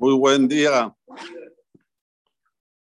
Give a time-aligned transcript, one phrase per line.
[0.00, 0.94] Muy buen día.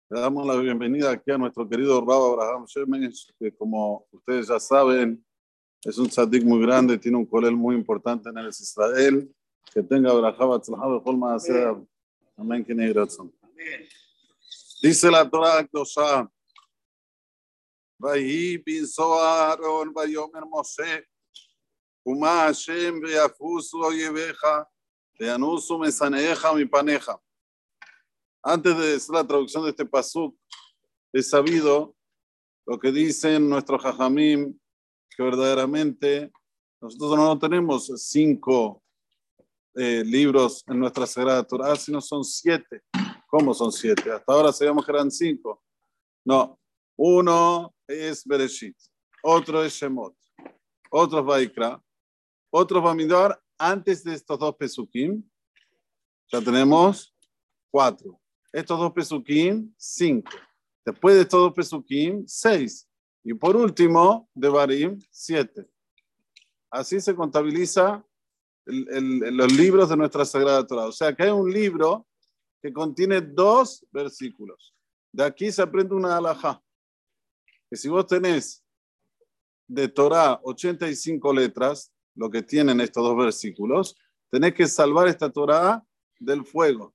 [0.10, 4.60] Le damos la bienvenida aquí a nuestro querido Rab Abraham Shemesh, que como ustedes ya
[4.60, 5.26] saben,
[5.84, 9.34] es un tzadik muy grande, tiene un colel muy importante en el Israel.
[9.74, 11.76] Que tenga Abraham Atzlahab Colma hacer.
[12.38, 12.66] Amén.
[14.82, 16.30] Dice la Torah Akdosha,
[18.04, 20.98] ויהי בנשוא אהרון ויאמר משה,
[22.06, 24.77] ומה השם ויפוסו אויביך וינוסו משנאיך מפניך.
[28.43, 30.37] antes de decir la traducción de este pasuk,
[31.13, 31.95] es sabido
[32.67, 34.59] lo que dicen nuestros jajamim,
[35.11, 36.31] que verdaderamente
[36.81, 38.83] nosotros no tenemos cinco
[39.75, 42.83] eh, libros en nuestra Sagrada Torah, sino son siete.
[43.27, 44.13] ¿Cómo son siete?
[44.13, 45.63] Hasta ahora sabíamos que eran cinco.
[46.25, 46.59] No,
[46.97, 48.77] uno es Bereshit,
[49.23, 50.15] otro es Shemot,
[50.91, 51.83] otro es Vaikra,
[52.51, 53.41] otro es Bamidbar.
[53.59, 55.23] Antes de estos dos Pesukim,
[56.31, 57.15] ya tenemos
[57.71, 58.21] cuatro.
[58.53, 60.31] Estos dos Pesukim, cinco.
[60.85, 62.89] Después de estos dos Pesukim, seis.
[63.25, 65.69] Y por último, de Barim, siete.
[66.71, 68.05] Así se contabiliza
[68.67, 70.87] los libros de nuestra Sagrada Torah.
[70.87, 72.07] O sea que hay un libro
[72.63, 74.75] que contiene dos versículos.
[75.13, 76.63] De aquí se aprende una alajá.
[77.69, 78.65] Que si vos tenés
[79.67, 83.97] de Torah 85 letras, lo que tienen estos dos versículos,
[84.29, 85.83] tenés que salvar esta Torah
[86.19, 86.93] del fuego.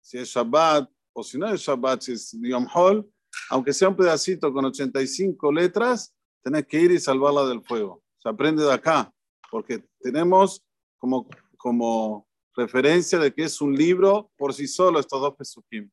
[0.00, 3.10] Si es Shabbat o si no es Shabbat, si es Yom Hol,
[3.50, 8.02] aunque sea un pedacito con 85 letras, tenés que ir y salvarla del fuego.
[8.18, 9.12] Se aprende de acá,
[9.50, 10.64] porque tenemos
[10.98, 15.90] como, como referencia de que es un libro por sí solo estos dos pesukim.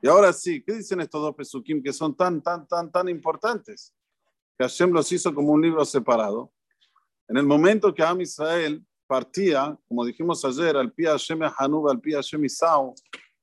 [0.00, 3.92] Y ahora sí, ¿qué dicen estos dos pesukim que son tan, tan, tan, tan importantes?
[4.56, 6.52] Que Hashem los hizo como un libro separado.
[7.28, 12.00] En el momento que Am Israel partía, como dijimos ayer, al pie Hashem Hanub, al
[12.00, 12.46] pie Hashem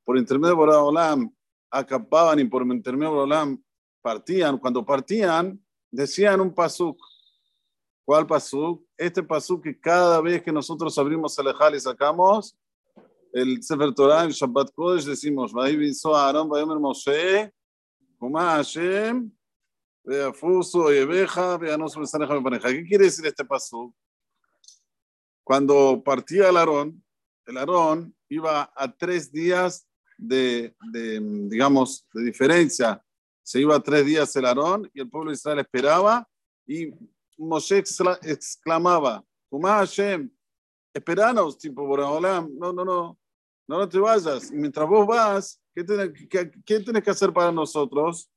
[0.03, 1.31] por intermedio de Olam,
[1.69, 3.63] acampaban y por intermedio de Olam
[4.01, 4.57] partían.
[4.57, 5.59] Cuando partían,
[5.91, 6.97] decían un pasuk.
[8.03, 8.83] ¿Cuál pasuk?
[8.97, 12.55] Este pasuk que cada vez que nosotros abrimos el Ejal y sacamos
[13.33, 16.47] el Sefer Torah, el Shabbat Kodesh, decimos, Aaron,
[16.79, 17.51] Moshe,
[18.19, 19.31] Hashem,
[20.05, 20.31] ¿Qué
[22.87, 23.93] quiere decir este pasuk?
[25.43, 27.03] Cuando partía el Aarón,
[27.47, 33.03] el Aarón iba a tres días de, de, digamos, de diferencia.
[33.43, 36.27] Se iba a tres días el Aarón y el pueblo de Israel esperaba
[36.67, 36.91] y
[37.37, 40.29] Moshe exclamaba, Hashem,
[40.93, 43.17] esperanos, tipo, Boraholam, no, no, no,
[43.67, 44.51] no, no te vayas.
[44.51, 48.29] Y mientras vos vas, ¿qué tienes qué, qué que hacer para nosotros?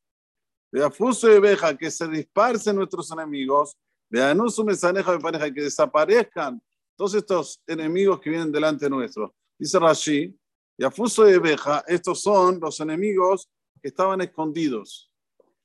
[0.70, 3.76] De afuso y veja, que se dispersen nuestros enemigos,
[4.10, 6.60] de anuso mesaneja de pareja, que desaparezcan
[6.96, 9.34] todos estos enemigos que vienen delante nuestro.
[9.58, 10.38] Dice Rashi,
[10.76, 13.48] y afuso de veja, estos son los enemigos
[13.80, 15.10] que estaban escondidos,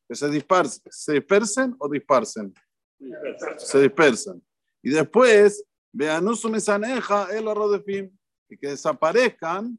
[0.07, 2.53] que se dispersen, se dispersen o dispersen
[3.57, 4.41] se dispersan.
[4.81, 8.15] Y después, Beanusu Mesaneja, el Rodefim,
[8.49, 9.77] y que desaparezcan,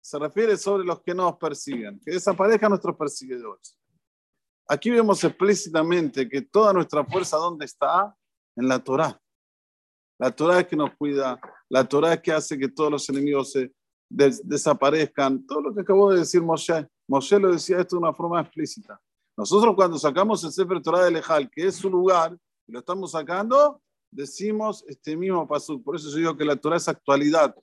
[0.00, 3.76] se refiere sobre los que nos persiguen, que desaparezcan nuestros perseguidores.
[4.72, 8.14] Aquí vemos explícitamente que toda nuestra fuerza, ¿dónde está?
[8.54, 9.20] En la Torah.
[10.16, 13.50] La Torah es que nos cuida, la Torah es que hace que todos los enemigos
[13.50, 13.72] se
[14.08, 15.44] desaparezcan.
[15.44, 16.86] Todo lo que acabó de decir Moshe.
[17.08, 19.00] Moshe lo decía esto de una forma explícita.
[19.36, 22.38] Nosotros cuando sacamos el Sefer Torah de Lejal, que es su lugar,
[22.68, 25.82] lo estamos sacando, decimos este mismo paso.
[25.82, 27.56] Por eso yo digo que la Torah es actualidad.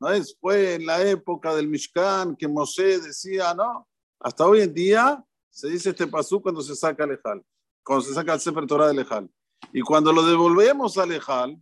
[0.00, 0.36] ¿No es?
[0.40, 3.86] Fue en la época del Mishkan que Moshe decía, ¿no?
[4.18, 5.24] Hasta hoy en día
[5.58, 7.44] se dice este pasú cuando se saca el Ejal,
[7.82, 9.28] cuando se saca el Sefer Torah del Ejal.
[9.72, 11.60] Y cuando lo devolvemos al Ejal,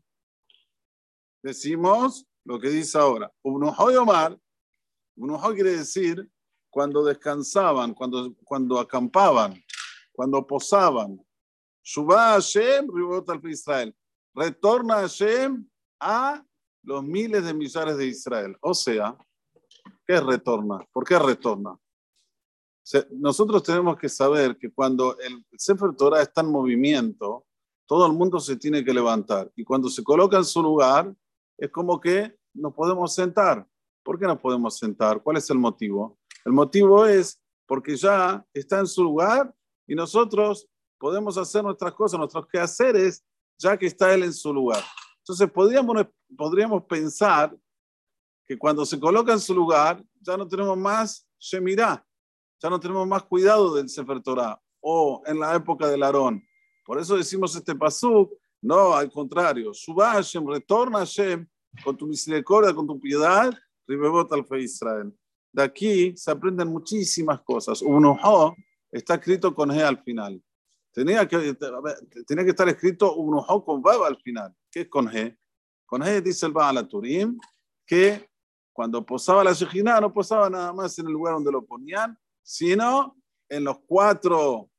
[1.42, 3.32] decimos lo que dice ahora.
[3.42, 4.38] Unuhoy Omar,
[5.16, 6.30] Unuhoy quiere decir
[6.68, 9.64] cuando descansaban, cuando, cuando acampaban,
[10.12, 11.18] cuando posaban,
[11.82, 12.90] Shubá Hashem,
[13.26, 13.96] al Israel.
[14.34, 15.66] Retorna Hashem
[16.00, 16.44] a
[16.82, 18.59] los miles de millares de Israel.
[18.60, 19.16] O sea,
[20.06, 20.86] ¿qué retorna?
[20.92, 21.78] ¿Por qué retorna?
[23.10, 27.44] Nosotros tenemos que saber que cuando el Sefer Torah está en movimiento,
[27.86, 29.50] todo el mundo se tiene que levantar.
[29.56, 31.15] Y cuando se coloca en su lugar,
[31.59, 33.66] es como que nos podemos sentar.
[34.03, 35.22] ¿Por qué nos podemos sentar?
[35.22, 36.18] ¿Cuál es el motivo?
[36.44, 39.53] El motivo es porque ya está en su lugar
[39.86, 40.68] y nosotros
[40.98, 43.24] podemos hacer nuestras cosas, nuestros quehaceres,
[43.59, 44.83] ya que está Él en su lugar.
[45.18, 46.06] Entonces podríamos,
[46.36, 47.56] podríamos pensar
[48.47, 52.05] que cuando se coloca en su lugar, ya no tenemos más Shemirah,
[52.60, 56.42] ya no tenemos más cuidado del Sefer Torah, o en la época del Aarón.
[56.84, 58.32] Por eso decimos este pasuk,
[58.62, 61.47] no, al contrario, Subá Hashem, retorna Hashem
[61.84, 63.53] con tu misericordia, con tu piedad,
[63.86, 65.12] Ribebot Alfe Israel.
[65.53, 67.82] De aquí se aprenden muchísimas cosas.
[67.82, 68.54] Unujo
[68.91, 70.42] está escrito con G al final.
[70.92, 71.54] Tenía que,
[72.26, 74.54] tenía que estar escrito Unujo con Baba al final.
[74.70, 75.36] ¿Qué es con G?
[75.84, 77.38] Con G dice el Baal Turim
[77.86, 78.28] que
[78.72, 83.16] cuando posaba la Shejina no posaba nada más en el lugar donde lo ponían, sino
[83.48, 84.71] en los cuatro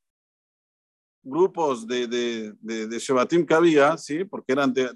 [1.22, 4.24] grupos de, de, de, de que había, ¿sí?
[4.24, 4.90] porque eran de,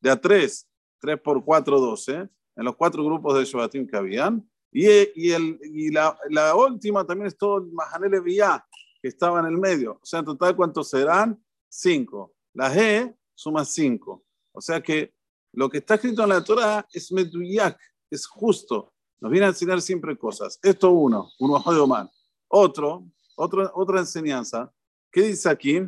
[0.00, 0.68] de, a tres,
[1.00, 4.48] tres por cuatro, doce, en los cuatro grupos de Shebatim que habían.
[4.70, 6.16] Y, y, el, y la,
[6.54, 8.64] última también es todo el Mahanele Vía,
[9.02, 9.98] que estaba en el medio.
[10.00, 11.44] O sea, en total, ¿cuántos serán?
[11.68, 12.32] Cinco.
[12.52, 14.24] La G suma cinco.
[14.52, 15.12] O sea que
[15.52, 17.76] lo que está escrito en la Torah es Meduyak,
[18.08, 18.92] es justo.
[19.20, 20.58] Nos viene a enseñar siempre cosas.
[20.62, 22.10] Esto uno, uno de Oman.
[22.48, 23.06] Otro,
[23.36, 24.72] otro, otra enseñanza.
[25.10, 25.80] ¿Qué dice aquí?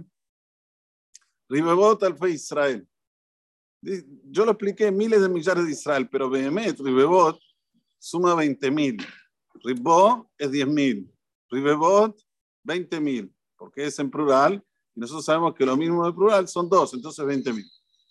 [1.49, 2.87] Ribebot al fe Israel.
[3.83, 7.39] Yo lo expliqué miles de millares de Israel, pero Behemet, Ribebot,
[7.99, 8.97] suma 20 mil.
[9.63, 11.13] Ribbo es 10 mil.
[11.51, 12.19] Ribebot,
[12.65, 14.65] 20 mil, porque es en plural.
[14.95, 17.67] Y nosotros sabemos que lo mismo de plural son dos, entonces 20 mil.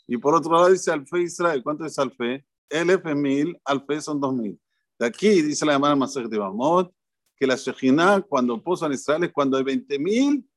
[0.08, 1.64] Y por otro lado dice Alfe Israel.
[1.64, 2.46] ¿Cuánto es Alfe?
[2.70, 4.60] Elef es mil, Alfe son dos mil.
[4.98, 6.94] De aquí dice la hermana Masej de Bamot
[7.38, 10.50] que la Shejina cuando posa en Israel es cuando hay 20 mil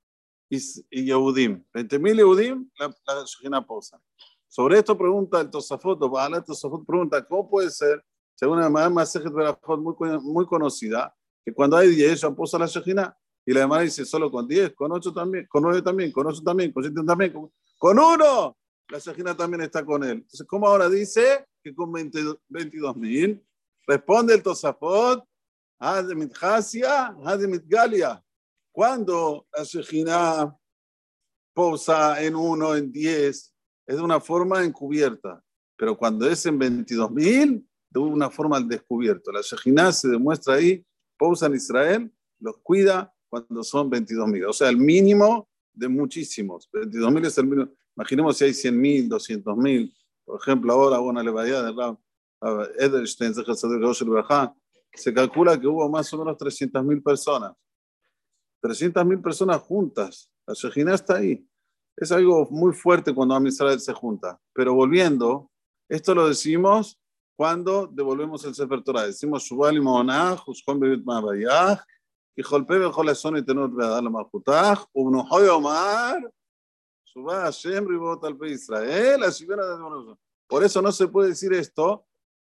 [0.48, 0.56] y,
[0.90, 1.64] y Yehudim.
[1.74, 4.00] 20 mil Yehudim, la, la Shejina posa.
[4.46, 8.02] Sobre esto pregunta el Tosafot, o Baal Tosafot pregunta, ¿cómo puede ser,
[8.34, 11.14] según la hermana Masej de Bamot muy, muy conocida,
[11.44, 13.16] que cuando hay 10 ya posa la Shejina?
[13.44, 16.42] Y la hermana dice, solo con 10, con 8 también, con 9 también, con 8
[16.44, 18.56] también, con 7 también, con, con uno
[18.88, 20.18] la Shejina también está con él.
[20.18, 23.44] Entonces, ¿cómo ahora dice que con 22 mil?
[23.88, 25.24] Responde el Tosafot,
[25.80, 28.22] Hademit Hasia, Hademit Galia.
[28.70, 30.54] Cuando la Shejina
[31.54, 33.54] posa en uno, en 10,
[33.86, 35.42] es de una forma encubierta.
[35.74, 39.32] Pero cuando es en 22 mil, de una forma al descubierto.
[39.32, 40.84] La Shejina se demuestra ahí,
[41.16, 44.44] posa en Israel, los cuida cuando son 22 mil.
[44.44, 46.68] O sea, el mínimo de muchísimos.
[46.74, 47.72] 22 mil es el mínimo.
[47.96, 49.94] Imaginemos si hay 100 mil, 200 mil.
[50.26, 51.98] Por ejemplo, ahora una levadía de Rab
[52.40, 53.34] Edelstein,
[54.94, 57.54] se calcula que hubo más o menos 300 mil personas.
[58.60, 60.30] 300 mil personas juntas.
[60.46, 61.46] La Shejina está ahí.
[61.96, 64.40] Es algo muy fuerte cuando Am se junta.
[64.52, 65.50] Pero volviendo,
[65.88, 67.00] esto lo decimos
[67.36, 69.06] cuando devolvemos el Sefer Torah.
[69.06, 71.84] Decimos Shubal y Monah, Hushkon Bebit Mabayah,
[72.34, 76.32] y Jolpe Bejol Eson y Tenut Beadar la Malchutah, Ubnuhoy Omar,
[77.04, 79.20] Shubá Hashem Ribot al Israel,
[80.46, 82.07] Por eso no se puede decir esto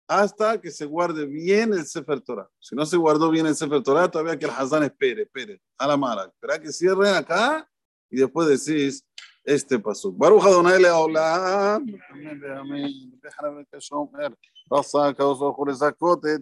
[0.07, 2.49] hasta que se guarde bien el Sefer Torah.
[2.59, 5.87] Si no se guardó bien el Sefer Torah, todavía que el Hazán espere, espere, a
[5.87, 6.25] la mala.
[6.25, 7.67] Espera que cierren acá
[8.09, 9.03] y después decís
[9.43, 10.11] este paso.
[10.11, 11.85] Baruch Adonai Leolam.
[12.09, 13.19] Amén, amén.
[13.21, 14.35] Déjame que yo me.
[14.69, 15.45] Rasa, causa,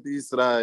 [0.05, 0.61] Israel.